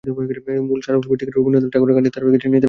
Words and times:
মূল 0.67 0.79
স্বরলিপি 0.85 1.15
ঠিক 1.19 1.27
রেখে 1.29 1.35
রবীন্দ্রনাথ 1.37 1.71
ঠাকুরের 1.73 1.95
গানটি 1.95 2.09
তারা 2.13 2.23
গেয়েছে 2.23 2.35
নিজেদের 2.35 2.49
মতো 2.49 2.49
করে। 2.53 2.59